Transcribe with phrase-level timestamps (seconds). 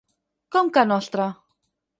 [0.55, 1.29] Com que nostre?